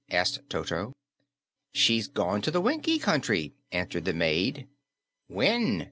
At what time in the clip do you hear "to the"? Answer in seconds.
2.41-2.59